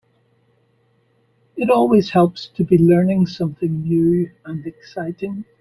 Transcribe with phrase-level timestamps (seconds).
[1.55, 5.45] It always helps to be learning something new and exciting.